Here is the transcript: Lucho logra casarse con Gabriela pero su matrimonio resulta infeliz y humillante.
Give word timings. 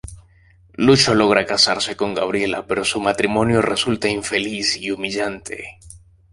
Lucho 0.85 1.13
logra 1.13 1.45
casarse 1.45 1.95
con 1.95 2.15
Gabriela 2.15 2.65
pero 2.65 2.83
su 2.83 2.99
matrimonio 2.99 3.61
resulta 3.61 4.07
infeliz 4.09 4.75
y 4.77 4.89
humillante. 4.89 5.77